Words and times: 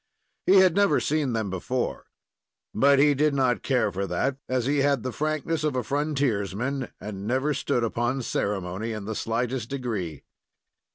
He 0.47 0.55
had 0.55 0.73
never 0.73 0.99
seen 0.99 1.33
them 1.33 1.51
before; 1.51 2.07
but 2.73 2.97
he 2.97 3.13
did 3.13 3.35
not 3.35 3.61
care 3.61 3.91
for 3.91 4.07
that, 4.07 4.37
as 4.49 4.65
he 4.65 4.79
had 4.79 5.03
the 5.03 5.11
frankness 5.11 5.63
of 5.63 5.75
a 5.75 5.83
frontiersman 5.83 6.87
and 6.99 7.27
never 7.27 7.53
stood 7.53 7.83
upon 7.83 8.23
ceremony 8.23 8.93
in 8.93 9.05
the 9.05 9.13
slightest 9.13 9.69
degree. 9.69 10.23